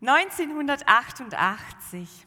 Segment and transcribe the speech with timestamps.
[0.00, 2.26] 1988.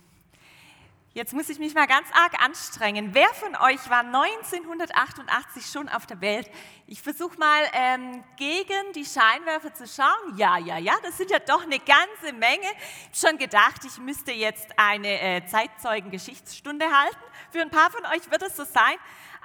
[1.15, 3.13] Jetzt muss ich mich mal ganz arg anstrengen.
[3.13, 6.49] Wer von euch war 1988 schon auf der Welt?
[6.87, 10.37] Ich versuche mal ähm, gegen die Scheinwerfer zu schauen.
[10.37, 12.65] Ja, ja, ja, das sind ja doch eine ganze Menge.
[13.11, 17.23] Ich habe schon gedacht, ich müsste jetzt eine äh, Zeitzeugen-Geschichtsstunde halten.
[17.51, 18.95] Für ein paar von euch wird es so sein,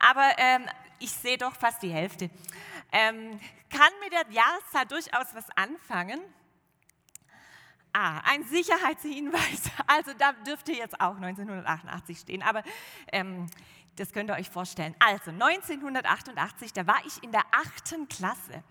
[0.01, 0.65] aber ähm,
[1.01, 2.31] ich sehe doch fast die Hälfte.
[2.93, 3.39] Ähm,
[3.69, 6.19] kann mit der Jahreszahl durchaus was anfangen.
[7.93, 9.71] Ah, ein Sicherheitshinweis.
[9.87, 12.63] Also da dürfte jetzt auch 1988 stehen, aber
[13.11, 13.47] ähm,
[13.97, 14.95] das könnt ihr euch vorstellen.
[14.99, 18.63] Also 1988, da war ich in der achten Klasse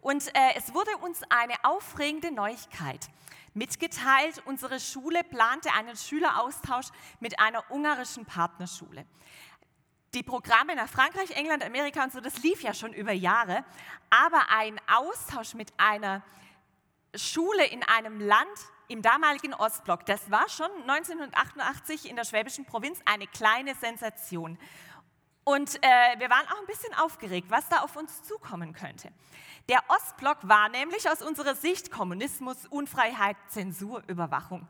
[0.00, 3.08] und äh, es wurde uns eine aufregende Neuigkeit
[3.54, 4.42] mitgeteilt.
[4.44, 6.86] Unsere Schule plante einen Schüleraustausch
[7.20, 9.04] mit einer ungarischen Partnerschule.
[10.14, 13.64] Die Programme nach Frankreich, England, Amerika und so, das lief ja schon über Jahre,
[14.08, 16.22] aber ein Austausch mit einer
[17.14, 18.58] Schule in einem Land
[18.88, 20.06] im damaligen Ostblock.
[20.06, 24.58] Das war schon 1988 in der schwäbischen Provinz eine kleine Sensation.
[25.44, 29.10] Und äh, wir waren auch ein bisschen aufgeregt, was da auf uns zukommen könnte.
[29.68, 34.68] Der Ostblock war nämlich aus unserer Sicht Kommunismus, Unfreiheit, Zensur, Überwachung.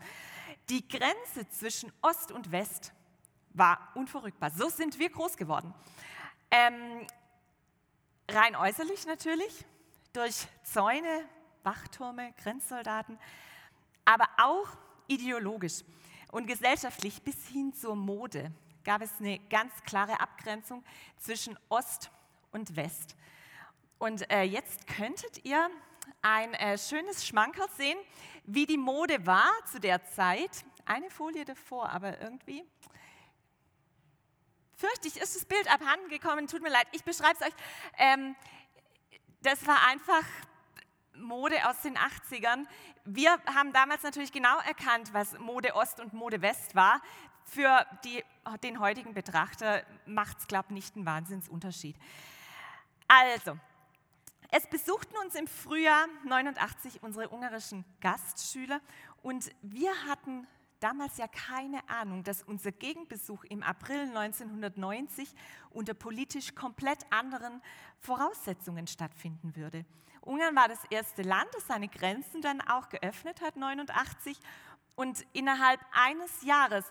[0.69, 2.93] Die Grenze zwischen Ost und West
[3.55, 4.51] war unverrückbar.
[4.51, 5.75] So sind wir groß geworden.
[6.51, 7.07] Ähm,
[8.29, 9.65] rein äußerlich natürlich,
[10.13, 11.25] durch Zäune,
[11.63, 13.19] Wachtürme, Grenzsoldaten,
[14.05, 14.69] aber auch
[15.07, 15.85] ideologisch
[16.31, 18.53] und gesellschaftlich bis hin zur Mode
[18.85, 20.85] gab es eine ganz klare Abgrenzung
[21.19, 22.11] zwischen Ost
[22.53, 23.17] und West.
[23.99, 25.69] Und äh, jetzt könntet ihr
[26.23, 27.99] ein äh, schönes Schmankerl sehen,
[28.45, 30.65] wie die Mode war zu der Zeit.
[30.85, 32.65] Eine Folie davor, aber irgendwie
[34.79, 36.47] fürchte ich, ist das Bild abhanden gekommen.
[36.47, 37.55] Tut mir leid, ich beschreibe es euch.
[37.99, 38.37] Ähm,
[39.43, 40.25] das war einfach
[41.21, 42.67] Mode aus den 80ern.
[43.05, 47.01] Wir haben damals natürlich genau erkannt, was Mode Ost und Mode West war.
[47.45, 48.25] Für die,
[48.63, 51.97] den heutigen Betrachter macht es, glaube ich, nicht einen Wahnsinnsunterschied.
[53.07, 53.59] Also,
[54.51, 58.81] es besuchten uns im Frühjahr 89 unsere ungarischen Gastschüler
[59.23, 60.47] und wir hatten
[60.81, 65.35] damals ja keine Ahnung, dass unser Gegenbesuch im April 1990
[65.71, 67.63] unter politisch komplett anderen
[68.01, 69.85] Voraussetzungen stattfinden würde.
[70.21, 74.39] Ungarn war das erste Land, das seine Grenzen dann auch geöffnet hat, 89.
[74.95, 76.85] Und innerhalb eines Jahres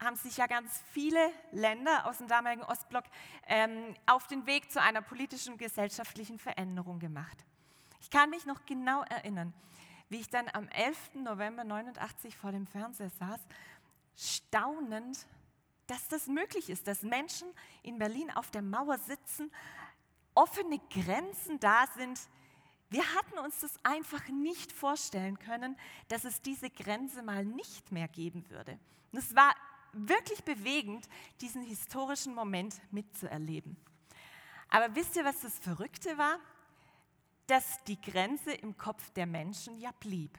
[0.00, 1.18] haben sich ja ganz viele
[1.50, 3.04] Länder aus dem damaligen Ostblock
[3.46, 7.44] ähm, auf den Weg zu einer politischen und gesellschaftlichen Veränderung gemacht.
[8.00, 9.52] Ich kann mich noch genau erinnern,
[10.08, 11.14] wie ich dann am 11.
[11.14, 13.40] November 89 vor dem Fernseher saß,
[14.16, 15.26] staunend,
[15.86, 17.48] dass das möglich ist, dass Menschen
[17.82, 19.50] in Berlin auf der Mauer sitzen,
[20.34, 22.20] offene Grenzen da sind.
[22.90, 25.76] Wir hatten uns das einfach nicht vorstellen können,
[26.08, 28.78] dass es diese Grenze mal nicht mehr geben würde.
[29.12, 29.54] Und es war
[29.92, 31.08] wirklich bewegend,
[31.40, 33.76] diesen historischen Moment mitzuerleben.
[34.68, 36.38] Aber wisst ihr, was das Verrückte war?
[37.48, 40.38] Dass die Grenze im Kopf der Menschen ja blieb.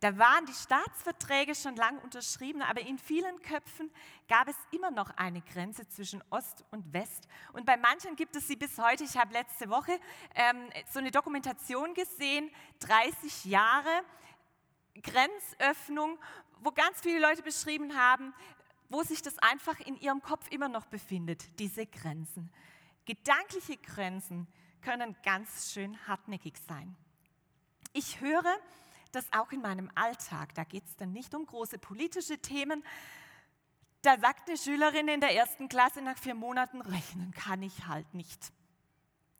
[0.00, 3.88] Da waren die Staatsverträge schon lang unterschrieben, aber in vielen Köpfen
[4.28, 7.28] gab es immer noch eine Grenze zwischen Ost und West.
[7.52, 9.04] Und bei manchen gibt es sie bis heute.
[9.04, 9.92] Ich habe letzte Woche
[10.34, 12.50] ähm, so eine Dokumentation gesehen,
[12.80, 14.02] 30 Jahre
[15.00, 16.18] Grenzöffnung,
[16.60, 18.34] wo ganz viele Leute beschrieben haben,
[18.88, 22.50] wo sich das einfach in ihrem Kopf immer noch befindet, diese Grenzen.
[23.04, 24.48] Gedankliche Grenzen,
[24.82, 26.94] können ganz schön hartnäckig sein.
[27.92, 28.56] Ich höre
[29.12, 30.54] das auch in meinem Alltag.
[30.54, 32.84] Da geht es dann nicht um große politische Themen.
[34.02, 38.12] Da sagt eine Schülerin in der ersten Klasse nach vier Monaten, rechnen kann ich halt
[38.14, 38.52] nicht.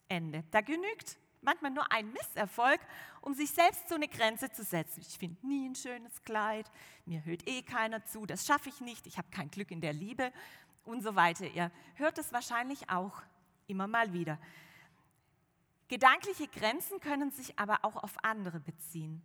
[0.08, 0.44] Ende.
[0.50, 2.80] Da genügt manchmal nur ein Misserfolg,
[3.20, 5.00] um sich selbst so eine Grenze zu setzen.
[5.00, 6.70] Ich finde nie ein schönes Kleid,
[7.04, 9.92] mir hört eh keiner zu, das schaffe ich nicht, ich habe kein Glück in der
[9.92, 10.32] Liebe
[10.84, 11.47] und so weiter.
[11.47, 13.22] Ihr hört es wahrscheinlich auch
[13.66, 14.38] immer mal wieder.
[15.92, 19.20] Gedankliche Grenzen können sich aber auch auf andere beziehen.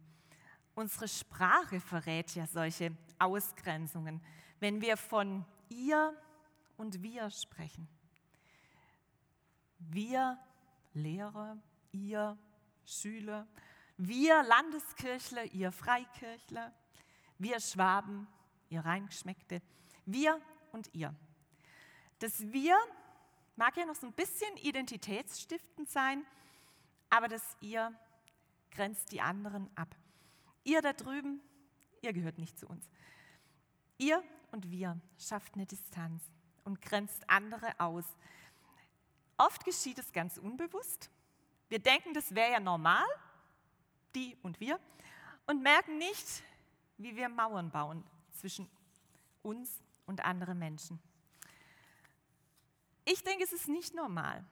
[0.75, 4.21] Unsere Sprache verrät ja solche Ausgrenzungen,
[4.59, 6.13] wenn wir von ihr
[6.75, 7.87] und wir sprechen.
[9.79, 10.37] Wir
[10.93, 11.57] Lehrer,
[11.93, 12.37] ihr
[12.85, 13.47] Schüler,
[13.95, 16.73] wir Landeskirchler, ihr Freikirchler,
[17.37, 18.27] wir Schwaben,
[18.67, 19.61] ihr Reingeschmeckte,
[20.05, 20.41] wir
[20.73, 21.15] und ihr.
[22.19, 22.77] Das Wir
[23.55, 26.25] mag ja noch so ein bisschen identitätsstiftend sein,
[27.09, 27.93] aber das ihr
[28.71, 29.95] grenzt die anderen ab.
[30.63, 31.41] Ihr da drüben,
[32.01, 32.89] ihr gehört nicht zu uns.
[33.97, 36.23] Ihr und wir schafft eine Distanz
[36.63, 38.05] und grenzt andere aus.
[39.37, 41.09] Oft geschieht es ganz unbewusst.
[41.69, 43.05] Wir denken, das wäre ja normal,
[44.15, 44.79] die und wir,
[45.47, 46.43] und merken nicht,
[46.97, 48.69] wie wir Mauern bauen zwischen
[49.43, 50.99] uns und anderen Menschen.
[53.05, 54.43] Ich denke, es ist nicht normal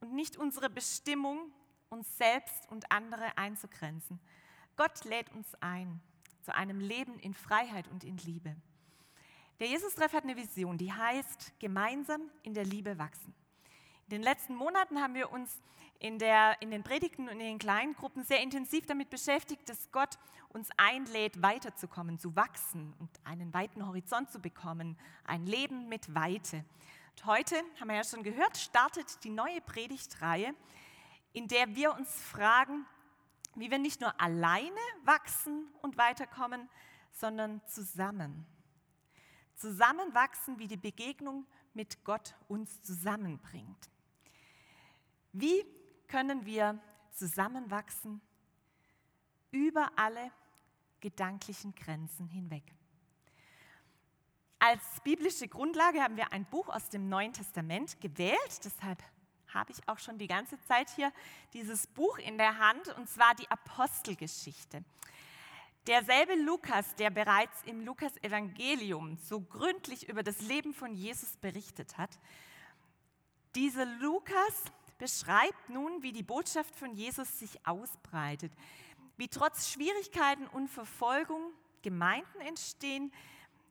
[0.00, 1.52] und nicht unsere Bestimmung,
[1.94, 4.20] uns selbst und andere einzugrenzen.
[4.76, 6.00] Gott lädt uns ein
[6.42, 8.54] zu einem Leben in Freiheit und in Liebe.
[9.60, 13.32] Der Jesus-Treff hat eine Vision, die heißt gemeinsam in der Liebe wachsen.
[14.06, 15.62] In den letzten Monaten haben wir uns
[16.00, 19.90] in, der, in den Predigten und in den kleinen Gruppen sehr intensiv damit beschäftigt, dass
[19.92, 20.18] Gott
[20.48, 26.64] uns einlädt, weiterzukommen, zu wachsen und einen weiten Horizont zu bekommen, ein Leben mit Weite.
[27.12, 30.52] Und heute, haben wir ja schon gehört, startet die neue Predigtreihe,
[31.34, 32.86] in der wir uns fragen,
[33.56, 36.70] wie wir nicht nur alleine wachsen und weiterkommen,
[37.12, 38.46] sondern zusammen.
[39.56, 43.90] Zusammenwachsen, wie die Begegnung mit Gott uns zusammenbringt.
[45.32, 45.64] Wie
[46.08, 48.20] können wir zusammenwachsen
[49.50, 50.30] über alle
[51.00, 52.64] gedanklichen Grenzen hinweg?
[54.60, 59.02] Als biblische Grundlage haben wir ein Buch aus dem Neuen Testament gewählt, deshalb
[59.54, 61.12] habe ich auch schon die ganze Zeit hier
[61.52, 64.84] dieses Buch in der Hand, und zwar die Apostelgeschichte.
[65.86, 72.18] Derselbe Lukas, der bereits im Lukas-Evangelium so gründlich über das Leben von Jesus berichtet hat,
[73.54, 74.64] dieser Lukas
[74.98, 78.52] beschreibt nun, wie die Botschaft von Jesus sich ausbreitet,
[79.16, 81.52] wie trotz Schwierigkeiten und Verfolgung
[81.82, 83.12] Gemeinden entstehen,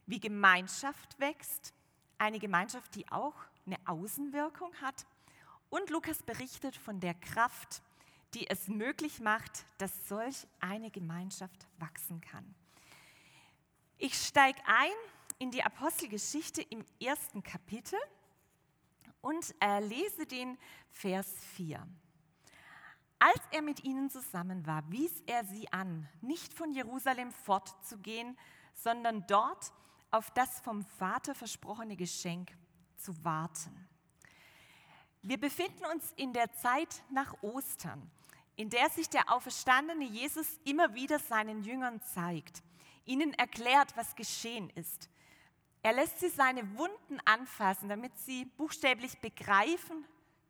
[0.06, 1.74] wie Gemeinschaft wächst,
[2.18, 3.36] eine Gemeinschaft, die auch
[3.66, 5.06] eine Außenwirkung hat.
[5.74, 7.82] Und Lukas berichtet von der Kraft,
[8.36, 12.46] die es möglich macht, dass solch eine Gemeinschaft wachsen kann.
[13.98, 14.92] Ich steige ein
[15.40, 17.98] in die Apostelgeschichte im ersten Kapitel
[19.22, 20.60] und äh, lese den
[20.92, 21.84] Vers 4.
[23.18, 28.38] Als er mit ihnen zusammen war, wies er sie an, nicht von Jerusalem fortzugehen,
[28.76, 29.74] sondern dort
[30.12, 32.52] auf das vom Vater versprochene Geschenk
[32.96, 33.83] zu warten.
[35.24, 38.12] Wir befinden uns in der Zeit nach Ostern
[38.56, 42.62] in der sich der auferstandene Jesus immer wieder seinen Jüngern zeigt,
[43.06, 45.10] ihnen erklärt, was geschehen ist.
[45.82, 50.06] Er lässt sie seine Wunden anfassen, damit sie buchstäblich begreifen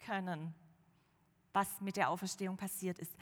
[0.06, 0.54] können,
[1.54, 3.16] was mit der Auferstehung passiert ist.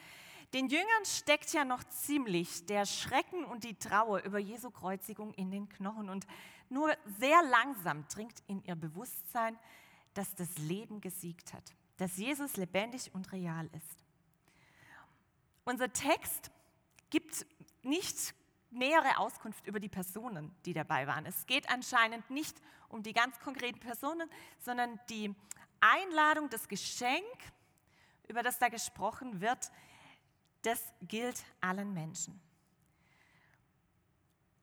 [0.53, 5.49] Den Jüngern steckt ja noch ziemlich der Schrecken und die Trauer über Jesu Kreuzigung in
[5.49, 6.27] den Knochen und
[6.67, 9.57] nur sehr langsam dringt in ihr Bewusstsein,
[10.13, 11.63] dass das Leben gesiegt hat,
[11.97, 14.05] dass Jesus lebendig und real ist.
[15.63, 16.51] Unser Text
[17.09, 17.45] gibt
[17.83, 18.33] nicht
[18.71, 21.25] nähere Auskunft über die Personen, die dabei waren.
[21.25, 24.29] Es geht anscheinend nicht um die ganz konkreten Personen,
[24.59, 25.33] sondern die
[25.79, 27.25] Einladung, das Geschenk,
[28.27, 29.71] über das da gesprochen wird,
[30.61, 32.39] das gilt allen Menschen.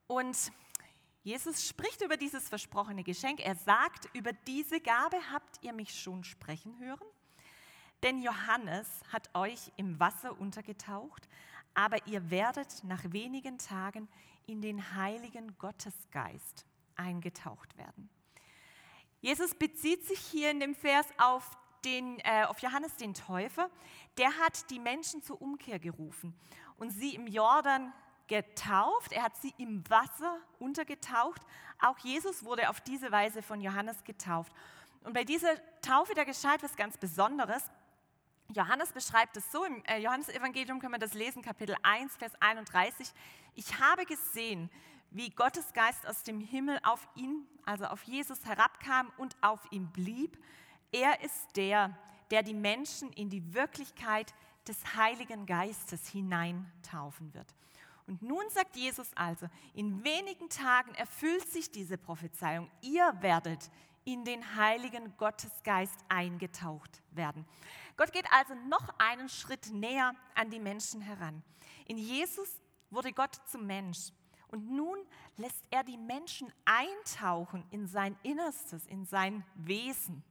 [0.06, 0.52] Und
[1.28, 3.40] Jesus spricht über dieses versprochene Geschenk.
[3.40, 7.06] Er sagt, über diese Gabe habt ihr mich schon sprechen hören.
[8.02, 11.28] Denn Johannes hat euch im Wasser untergetaucht,
[11.74, 14.08] aber ihr werdet nach wenigen Tagen
[14.46, 16.64] in den heiligen Gottesgeist
[16.96, 18.08] eingetaucht werden.
[19.20, 23.68] Jesus bezieht sich hier in dem Vers auf, den, äh, auf Johannes den Täufer.
[24.16, 26.34] Der hat die Menschen zur Umkehr gerufen
[26.78, 27.92] und sie im Jordan
[28.28, 29.12] getauft.
[29.12, 31.42] Er hat sie im Wasser untergetaucht.
[31.80, 34.52] Auch Jesus wurde auf diese Weise von Johannes getauft.
[35.04, 37.64] Und bei dieser Taufe, da geschah etwas ganz Besonderes.
[38.54, 43.12] Johannes beschreibt es so, im äh, Johannesevangelium können wir das lesen, Kapitel 1, Vers 31.
[43.54, 44.70] Ich habe gesehen,
[45.10, 49.88] wie Gottes Geist aus dem Himmel auf ihn, also auf Jesus herabkam und auf ihm
[49.88, 50.38] blieb.
[50.92, 51.96] Er ist der,
[52.30, 54.34] der die Menschen in die Wirklichkeit
[54.66, 57.54] des Heiligen Geistes hineintaufen wird.
[58.08, 62.70] Und nun sagt Jesus also, in wenigen Tagen erfüllt sich diese Prophezeiung.
[62.80, 63.70] Ihr werdet
[64.04, 67.44] in den heiligen Gottesgeist eingetaucht werden.
[67.98, 71.42] Gott geht also noch einen Schritt näher an die Menschen heran.
[71.84, 72.48] In Jesus
[72.88, 74.10] wurde Gott zum Mensch.
[74.48, 74.98] Und nun
[75.36, 80.24] lässt er die Menschen eintauchen in sein Innerstes, in sein Wesen.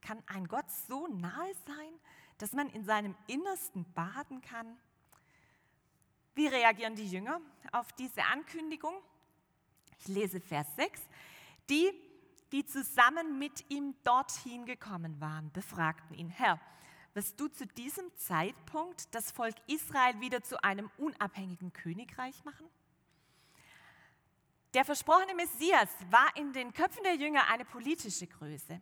[0.00, 2.00] Kann ein Gott so nahe sein,
[2.38, 4.78] dass man in seinem Innersten baden kann?
[6.34, 7.40] Wie reagieren die Jünger
[7.72, 8.94] auf diese Ankündigung?
[10.00, 11.00] Ich lese Vers 6.
[11.70, 11.92] Die,
[12.52, 16.60] die zusammen mit ihm dorthin gekommen waren, befragten ihn, Herr,
[17.14, 22.68] wirst du zu diesem Zeitpunkt das Volk Israel wieder zu einem unabhängigen Königreich machen?
[24.74, 28.80] Der versprochene Messias war in den Köpfen der Jünger eine politische Größe.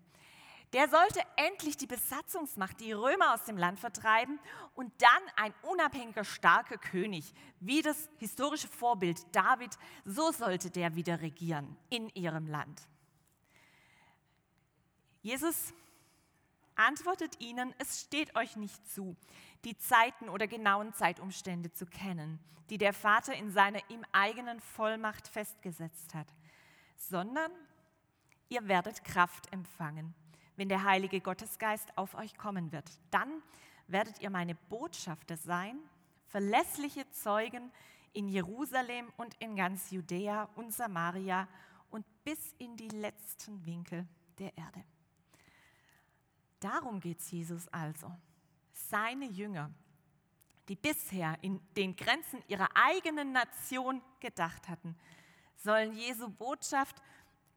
[0.73, 4.41] Der sollte endlich die Besatzungsmacht, die Römer aus dem Land vertreiben
[4.75, 9.76] und dann ein unabhängiger, starker König, wie das historische Vorbild David,
[10.07, 12.81] so sollte der wieder regieren in ihrem Land.
[15.21, 15.75] Jesus
[16.75, 19.14] antwortet ihnen, es steht euch nicht zu,
[19.64, 25.29] die Zeiten oder genauen Zeitumstände zu kennen, die der Vater in seiner ihm eigenen Vollmacht
[25.29, 26.29] festgesetzt hat,
[26.97, 27.52] sondern
[28.49, 30.14] ihr werdet Kraft empfangen
[30.62, 32.88] wenn der Heilige Gottesgeist auf euch kommen wird.
[33.11, 33.42] Dann
[33.88, 35.76] werdet ihr meine Botschafter sein,
[36.28, 37.73] verlässliche Zeugen
[38.12, 41.49] in Jerusalem und in ganz Judäa und Samaria
[41.90, 44.07] und bis in die letzten Winkel
[44.38, 44.85] der Erde.
[46.61, 48.12] Darum geht es Jesus also.
[48.71, 49.69] Seine Jünger,
[50.69, 54.97] die bisher in den Grenzen ihrer eigenen Nation gedacht hatten,
[55.57, 57.02] sollen Jesu Botschaft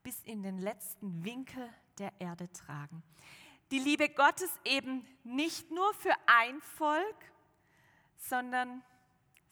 [0.02, 3.04] bis in den letzten Winkel der Erde tragen.
[3.72, 7.16] Die Liebe Gottes eben nicht nur für ein Volk,
[8.18, 8.84] sondern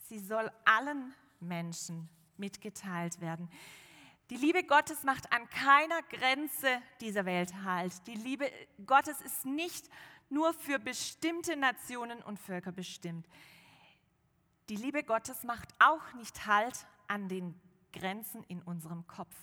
[0.07, 3.49] sie soll allen Menschen mitgeteilt werden.
[4.29, 8.07] Die Liebe Gottes macht an keiner Grenze dieser Welt Halt.
[8.07, 8.51] Die Liebe
[8.85, 9.89] Gottes ist nicht
[10.29, 13.27] nur für bestimmte Nationen und Völker bestimmt.
[14.69, 17.59] Die Liebe Gottes macht auch nicht Halt an den
[17.91, 19.35] Grenzen in unserem Kopf.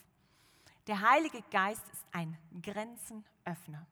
[0.90, 3.86] Der Heilige Geist ist ein Grenzenöffner.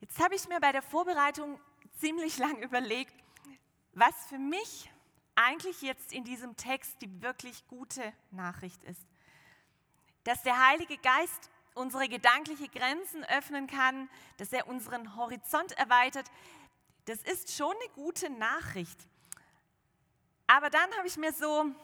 [0.00, 1.58] Jetzt habe ich mir bei der Vorbereitung
[1.98, 3.14] ziemlich lang überlegt,
[3.94, 4.90] was für mich
[5.34, 9.00] eigentlich jetzt in diesem Text die wirklich gute Nachricht ist.
[10.24, 16.30] Dass der Heilige Geist unsere gedankliche Grenzen öffnen kann, dass er unseren Horizont erweitert,
[17.06, 18.98] das ist schon eine gute Nachricht.
[20.48, 21.74] Aber dann habe ich mir so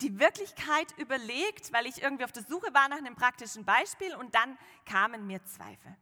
[0.00, 4.34] die Wirklichkeit überlegt, weil ich irgendwie auf der Suche war nach einem praktischen Beispiel und
[4.34, 5.96] dann kamen mir Zweifel.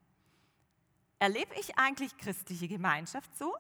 [1.18, 3.54] Erlebe ich eigentlich christliche Gemeinschaft so,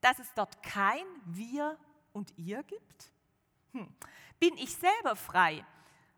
[0.00, 1.76] dass es dort kein Wir
[2.12, 3.12] und Ihr gibt?
[3.72, 3.92] Hm.
[4.38, 5.64] Bin ich selber frei,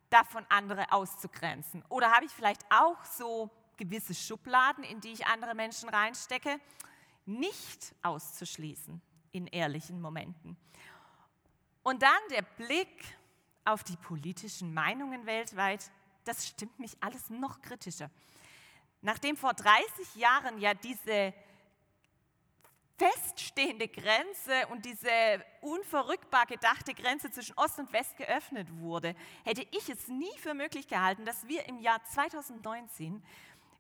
[0.09, 1.85] davon andere auszugrenzen?
[1.89, 6.61] Oder habe ich vielleicht auch so gewisse Schubladen, in die ich andere Menschen reinstecke,
[7.27, 9.01] nicht auszuschließen
[9.33, 10.57] in ehrlichen Momenten?
[11.83, 13.17] Und dann der Blick
[13.65, 15.91] auf die politischen Meinungen weltweit,
[16.25, 18.11] das stimmt mich alles noch kritischer.
[19.01, 21.35] Nachdem vor 30 Jahren ja diese
[22.97, 25.11] feststehende Grenze und diese
[25.61, 30.87] unverrückbar gedachte Grenze zwischen Ost und West geöffnet wurde, hätte ich es nie für möglich
[30.87, 33.23] gehalten, dass wir im Jahr 2019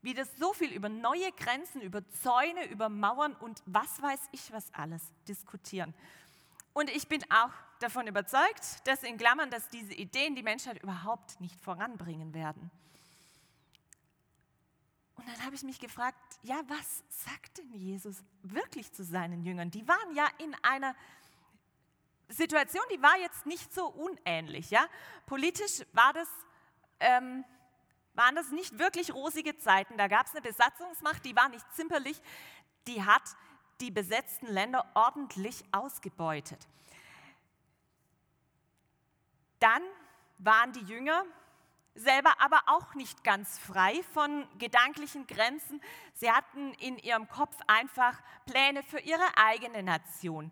[0.01, 4.75] wieder so viel über neue Grenzen, über Zäune, über Mauern und was weiß ich was
[4.75, 5.95] alles diskutieren.
[6.73, 11.41] Und ich bin auch davon überzeugt, dass in Klammern, dass diese Ideen die Menschheit überhaupt
[11.41, 12.71] nicht voranbringen werden.
[15.15, 19.71] Und dann habe ich mich gefragt, ja, was sagt denn Jesus wirklich zu seinen Jüngern?
[19.71, 20.97] Die waren ja in einer
[22.29, 24.71] Situation, die war jetzt nicht so unähnlich.
[24.71, 24.87] Ja?
[25.27, 26.29] Politisch war das,
[26.99, 27.45] ähm,
[28.15, 29.97] waren das nicht wirklich rosige Zeiten.
[29.97, 32.21] Da gab es eine Besatzungsmacht, die war nicht zimperlich,
[32.87, 33.23] die hat
[33.81, 36.67] die besetzten Länder ordentlich ausgebeutet.
[39.63, 39.83] Dann
[40.39, 41.25] waren die Jünger
[41.95, 45.81] selber aber auch nicht ganz frei von gedanklichen Grenzen.
[46.15, 50.51] Sie hatten in ihrem Kopf einfach Pläne für ihre eigene Nation.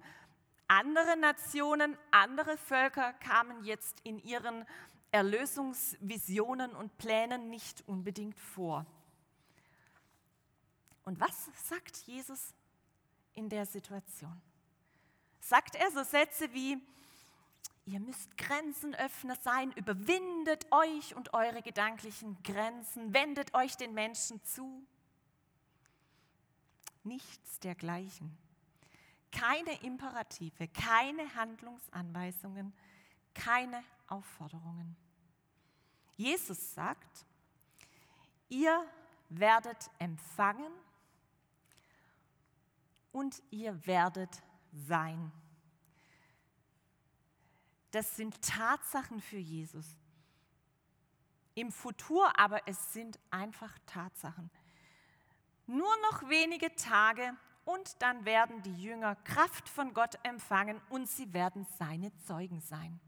[0.68, 4.64] Andere Nationen, andere Völker kamen jetzt in ihren
[5.10, 8.86] Erlösungsvisionen und Plänen nicht unbedingt vor.
[11.02, 12.54] Und was sagt Jesus
[13.34, 14.40] in der Situation?
[15.40, 16.80] Sagt er so Sätze wie,
[17.90, 24.86] ihr müsst Grenzenöffner sein, überwindet euch und eure gedanklichen Grenzen, wendet euch den Menschen zu?
[27.02, 28.36] Nichts dergleichen.
[29.32, 32.72] Keine Imperative, keine Handlungsanweisungen,
[33.34, 34.96] keine Aufforderungen.
[36.16, 37.26] Jesus sagt,
[38.48, 38.84] ihr
[39.30, 40.72] werdet empfangen
[43.12, 44.42] und ihr werdet
[44.72, 45.32] sein.
[47.90, 49.86] Das sind Tatsachen für Jesus.
[51.54, 54.50] Im Futur aber es sind einfach Tatsachen.
[55.66, 61.32] Nur noch wenige Tage und dann werden die Jünger Kraft von Gott empfangen und sie
[61.32, 63.00] werden seine Zeugen sein.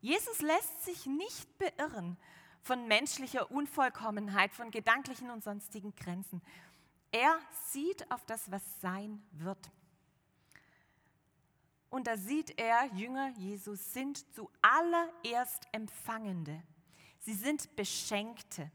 [0.00, 2.16] Jesus lässt sich nicht beirren
[2.62, 6.42] von menschlicher Unvollkommenheit, von gedanklichen und sonstigen Grenzen.
[7.12, 7.38] Er
[7.70, 9.70] sieht auf das, was sein wird.
[11.90, 16.62] Und da sieht er, Jünger Jesus sind zuallererst Empfangende.
[17.20, 18.70] Sie sind Beschenkte.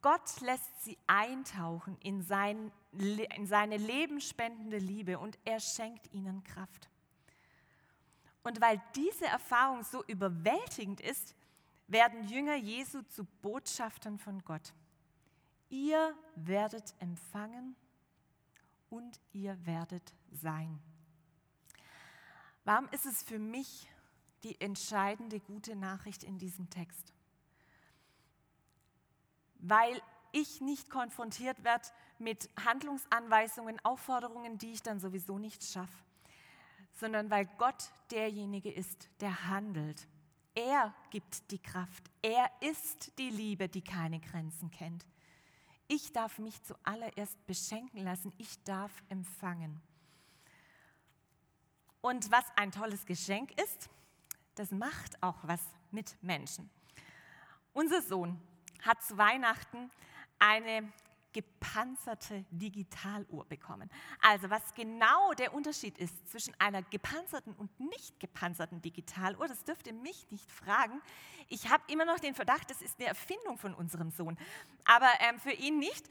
[0.00, 6.88] Gott lässt sie eintauchen in, sein, in seine lebenspendende Liebe und er schenkt ihnen Kraft.
[8.42, 11.34] Und weil diese Erfahrung so überwältigend ist,
[11.88, 14.72] werden Jünger Jesu zu Botschaftern von Gott.
[15.68, 17.76] Ihr werdet empfangen
[18.88, 20.78] und ihr werdet sein.
[22.68, 23.88] Warum ist es für mich
[24.42, 27.14] die entscheidende gute Nachricht in diesem Text?
[29.54, 36.04] Weil ich nicht konfrontiert werde mit Handlungsanweisungen, Aufforderungen, die ich dann sowieso nicht schaffe,
[36.92, 40.06] sondern weil Gott derjenige ist, der handelt.
[40.54, 42.10] Er gibt die Kraft.
[42.20, 45.06] Er ist die Liebe, die keine Grenzen kennt.
[45.86, 48.30] Ich darf mich zuallererst beschenken lassen.
[48.36, 49.80] Ich darf empfangen.
[52.00, 53.88] Und was ein tolles Geschenk ist,
[54.54, 56.70] das macht auch was mit Menschen.
[57.72, 58.40] Unser Sohn
[58.82, 59.90] hat zu Weihnachten
[60.38, 60.92] eine
[61.32, 63.90] gepanzerte Digitaluhr bekommen.
[64.20, 69.86] Also was genau der Unterschied ist zwischen einer gepanzerten und nicht gepanzerten Digitaluhr, das dürft
[69.86, 71.00] ihr mich nicht fragen.
[71.48, 74.38] Ich habe immer noch den Verdacht, das ist eine Erfindung von unserem Sohn,
[74.84, 76.08] aber ähm, für ihn nicht.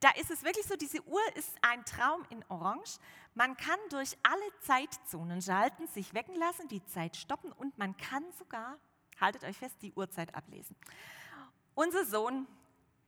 [0.00, 2.98] Da ist es wirklich so, diese Uhr ist ein Traum in Orange.
[3.36, 8.24] Man kann durch alle Zeitzonen schalten, sich wecken lassen, die Zeit stoppen und man kann
[8.32, 8.78] sogar,
[9.20, 10.74] haltet euch fest, die Uhrzeit ablesen.
[11.74, 12.46] Unser Sohn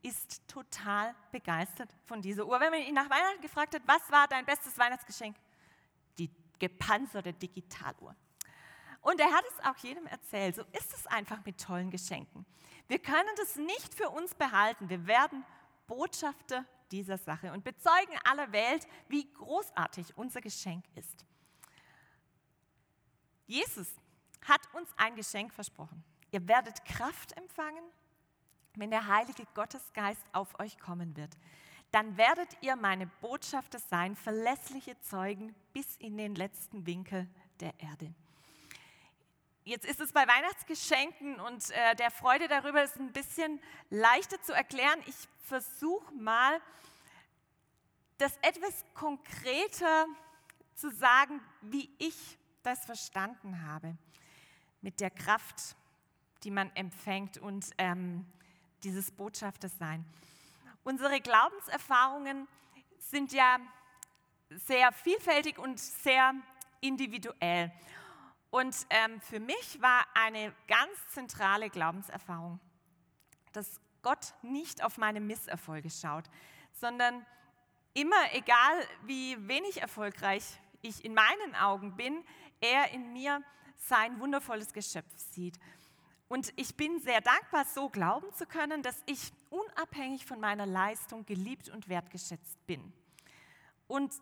[0.03, 2.61] ist total begeistert von dieser Uhr.
[2.61, 5.35] Wenn man ihn nach Weihnachten gefragt hat, was war dein bestes Weihnachtsgeschenk?
[6.19, 8.15] Die gepanzerte Digitaluhr.
[9.01, 10.57] Und er hat es auch jedem erzählt.
[10.57, 12.45] So ist es einfach mit tollen Geschenken.
[12.87, 14.91] Wir können das nicht für uns behalten.
[14.91, 15.43] Wir werden
[15.87, 21.25] Botschafter dieser Sache und bezeugen aller Welt, wie großartig unser Geschenk ist.
[23.47, 23.89] Jesus
[24.47, 26.05] hat uns ein Geschenk versprochen.
[26.31, 27.85] Ihr werdet Kraft empfangen
[28.79, 31.37] wenn der Heilige Gottesgeist auf euch kommen wird,
[31.91, 37.29] dann werdet ihr meine Botschafter sein, verlässliche Zeugen bis in den letzten Winkel
[37.61, 38.15] der Erde.
[39.69, 43.61] Jetzt ist es bei Weihnachtsgeschenken und äh, der Freude darüber ist ein bisschen
[43.91, 44.99] leichter zu erklären.
[45.05, 46.59] Ich versuche mal,
[48.17, 50.07] das etwas konkreter
[50.75, 53.95] zu sagen, wie ich das verstanden habe,
[54.81, 55.77] mit der Kraft,
[56.45, 58.25] die man empfängt und ähm,
[58.85, 60.03] dieses Botschafters sein.
[60.83, 62.49] Unsere Glaubenserfahrungen
[63.01, 63.59] sind ja
[64.49, 66.33] sehr vielfältig und sehr
[66.81, 67.71] individuell.
[68.51, 72.59] Und ähm, für mich war eine ganz zentrale Glaubenserfahrung,
[73.53, 76.25] dass Gott nicht auf meine Misserfolge schaut,
[76.73, 77.27] sondern
[77.95, 80.45] immer, egal wie wenig erfolgreich
[80.81, 82.25] ich in meinen Augen bin,
[82.61, 83.43] er in mir
[83.77, 85.59] sein wundervolles Geschöpf sieht.
[86.29, 91.25] Und ich bin sehr dankbar, so glauben zu können, dass ich unabhängig von meiner Leistung
[91.25, 92.93] geliebt und wertgeschätzt bin.
[93.87, 94.13] Und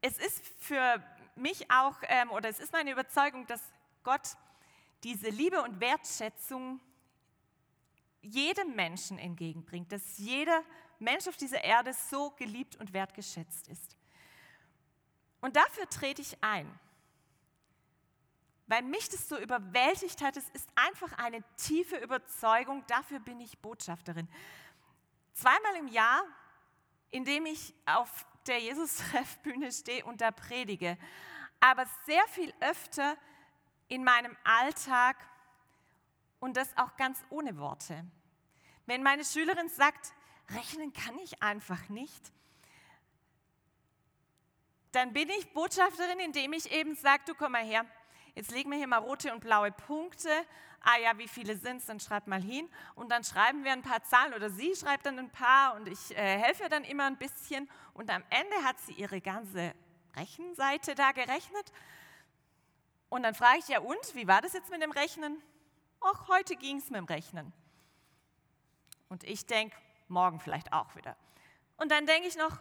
[0.00, 1.02] es ist für
[1.36, 3.60] mich auch, ähm, oder es ist meine Überzeugung, dass
[4.02, 4.36] Gott
[5.04, 6.80] diese Liebe und Wertschätzung
[8.20, 10.62] jedem Menschen entgegenbringt, dass jeder
[10.98, 13.96] Mensch auf dieser Erde so geliebt und wertgeschätzt ist.
[15.40, 16.78] Und dafür trete ich ein
[18.72, 20.38] weil mich das so überwältigt hat.
[20.38, 24.26] Es ist einfach eine tiefe Überzeugung, dafür bin ich Botschafterin.
[25.34, 26.22] Zweimal im Jahr,
[27.10, 30.98] indem ich auf der Jesus-Treffbühne stehe und da predige,
[31.60, 33.16] aber sehr viel öfter
[33.88, 35.16] in meinem Alltag
[36.40, 38.04] und das auch ganz ohne Worte.
[38.86, 40.12] Wenn meine Schülerin sagt,
[40.50, 42.32] rechnen kann ich einfach nicht,
[44.92, 47.86] dann bin ich Botschafterin, indem ich eben sage, du komm mal her,
[48.34, 50.30] Jetzt legen wir hier mal rote und blaue Punkte.
[50.80, 51.86] Ah ja, wie viele sind es?
[51.86, 52.68] Dann schreibt mal hin.
[52.94, 56.16] Und dann schreiben wir ein paar Zahlen oder sie schreibt dann ein paar und ich
[56.16, 57.68] äh, helfe dann immer ein bisschen.
[57.94, 59.74] Und am Ende hat sie ihre ganze
[60.16, 61.72] Rechenseite da gerechnet.
[63.08, 65.42] Und dann frage ich ja, und, wie war das jetzt mit dem Rechnen?
[66.00, 67.52] Ach, heute ging es mit dem Rechnen.
[69.08, 69.76] Und ich denke,
[70.08, 71.16] morgen vielleicht auch wieder.
[71.76, 72.58] Und dann denke ich noch,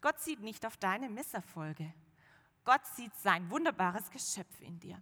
[0.00, 1.92] Gott sieht nicht auf deine Misserfolge.
[2.64, 5.00] Gott sieht sein wunderbares Geschöpf in dir.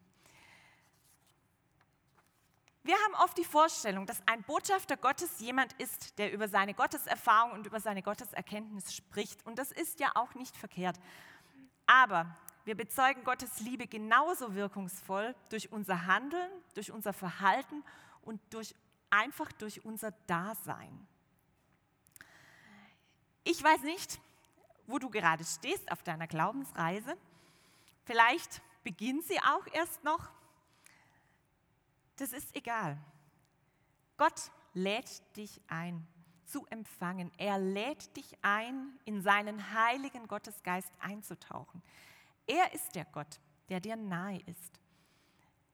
[2.82, 7.52] Wir haben oft die Vorstellung, dass ein Botschafter Gottes jemand ist, der über seine Gotteserfahrung
[7.52, 9.44] und über seine Gotteserkenntnis spricht.
[9.44, 10.98] Und das ist ja auch nicht verkehrt.
[11.86, 17.84] Aber wir bezeugen Gottes Liebe genauso wirkungsvoll durch unser Handeln, durch unser Verhalten
[18.22, 18.74] und durch,
[19.10, 21.06] einfach durch unser Dasein.
[23.44, 24.20] Ich weiß nicht,
[24.86, 27.16] wo du gerade stehst auf deiner Glaubensreise.
[28.04, 30.30] Vielleicht beginnt sie auch erst noch.
[32.16, 32.98] Das ist egal.
[34.16, 36.06] Gott lädt dich ein
[36.44, 37.30] zu empfangen.
[37.38, 41.82] Er lädt dich ein, in seinen heiligen Gottesgeist einzutauchen.
[42.46, 44.80] Er ist der Gott, der dir nahe ist.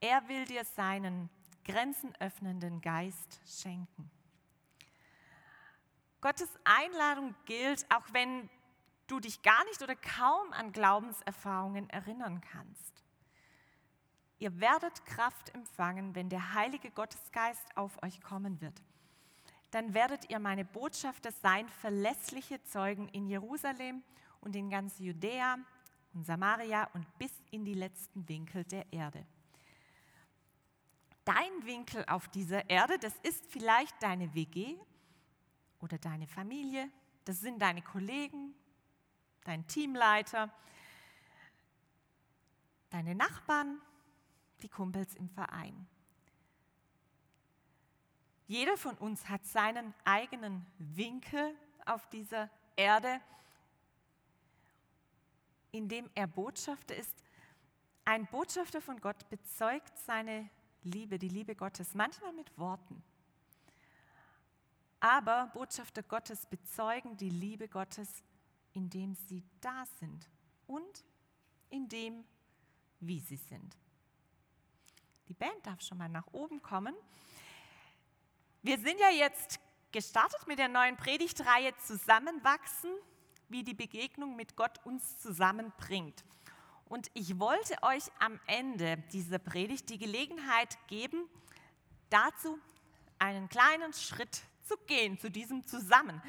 [0.01, 1.31] Er will dir seinen
[1.65, 4.11] grenzenöffnenden Geist schenken.
[6.21, 8.49] Gottes Einladung gilt, auch wenn
[9.07, 13.05] du dich gar nicht oder kaum an Glaubenserfahrungen erinnern kannst.
[14.39, 18.83] Ihr werdet Kraft empfangen, wenn der Heilige Gottesgeist auf euch kommen wird.
[19.71, 24.03] Dann werdet ihr meine Botschafter sein, verlässliche Zeugen in Jerusalem
[24.41, 25.59] und in ganz Judäa
[26.13, 29.27] und Samaria und bis in die letzten Winkel der Erde.
[31.25, 34.77] Dein Winkel auf dieser Erde, das ist vielleicht deine WG
[35.81, 36.89] oder deine Familie,
[37.25, 38.55] das sind deine Kollegen,
[39.47, 40.51] dein Teamleiter,
[42.91, 43.81] deine Nachbarn,
[44.63, 45.87] die Kumpels im Verein.
[48.47, 51.55] Jeder von uns hat seinen eigenen Winkel
[51.85, 53.21] auf dieser Erde,
[55.73, 57.23] in dem er Botschafter ist.
[58.05, 60.49] Ein Botschafter von Gott bezeugt seine
[60.83, 63.03] Liebe, die Liebe Gottes, manchmal mit Worten.
[65.01, 68.23] Aber Botschafter Gottes bezeugen die Liebe Gottes,
[68.77, 70.29] indem sie da sind
[70.67, 71.05] und
[71.71, 72.25] indem,
[73.01, 73.77] wie sie sind.
[75.29, 76.95] Die Band darf schon mal nach oben kommen.
[78.63, 79.59] Wir sind ja jetzt
[79.93, 82.91] gestartet mit der neuen Predigtreihe Zusammenwachsen,
[83.49, 86.23] wie die Begegnung mit Gott uns zusammenbringt.
[86.85, 91.29] Und ich wollte euch am Ende dieser Predigt die Gelegenheit geben,
[92.11, 92.59] dazu
[93.19, 96.21] einen kleinen Schritt zu gehen, zu diesem Zusammen.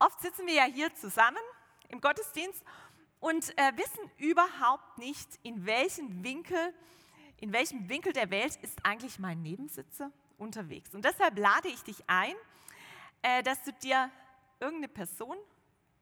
[0.00, 1.38] Oft sitzen wir ja hier zusammen
[1.88, 2.62] im Gottesdienst
[3.20, 6.74] und äh, wissen überhaupt nicht, in welchem Winkel,
[7.38, 10.94] in welchem Winkel der Welt ist eigentlich mein Nebensitzer unterwegs.
[10.94, 12.34] Und deshalb lade ich dich ein,
[13.22, 14.10] äh, dass du dir
[14.60, 15.36] irgendeine Person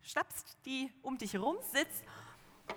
[0.03, 2.05] schnappst, die um dich herum sitzt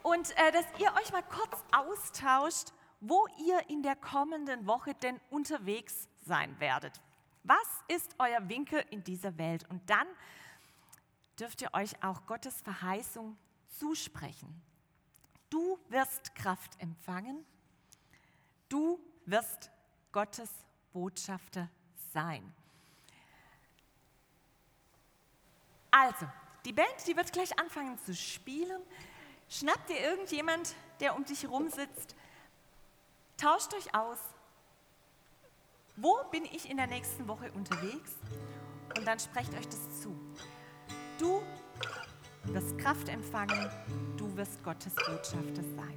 [0.04, 5.20] und äh, dass ihr euch mal kurz austauscht, wo ihr in der kommenden Woche denn
[5.30, 7.02] unterwegs sein werdet.
[7.44, 9.66] Was ist euer Winkel in dieser Welt?
[9.70, 10.08] Und dann
[11.40, 13.38] dürft ihr euch auch Gottes Verheißung
[13.80, 14.62] zusprechen.
[15.50, 17.46] Du wirst Kraft empfangen.
[18.68, 19.72] Du wirst
[20.12, 20.50] Gottes
[20.92, 21.70] Botschafter
[22.14, 22.54] sein.
[25.92, 26.28] Also,
[26.66, 28.82] die Band, die wird gleich anfangen zu spielen.
[29.50, 32.16] Schnapp dir irgendjemand, der um dich herum sitzt.
[33.38, 34.20] Tauscht euch aus.
[35.96, 38.12] Wo bin ich in der nächsten Woche unterwegs?
[38.96, 40.16] Und dann sprecht euch das zu.
[41.20, 41.42] Du
[42.46, 43.70] wirst Kraft empfangen,
[44.16, 45.84] du wirst Gottes Botschafter sein.